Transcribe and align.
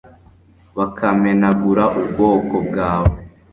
bakamenagura 0.77 1.83
ubwoko 2.01 2.55
bwawe 2.67 3.15